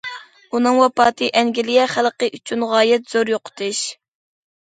ئۇنىڭ 0.59 0.77
ۋاپاتى 0.83 1.27
ئەنگلىيە 1.41 1.83
خەلقى 1.91 2.29
ئۈچۈن 2.37 2.65
غايەت 2.71 3.13
زور 3.13 3.31
يوقىتىش. 3.35 3.83